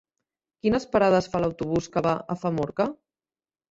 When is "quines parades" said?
0.63-1.29